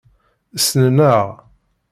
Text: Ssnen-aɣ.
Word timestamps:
Ssnen-aɣ. 0.57 1.27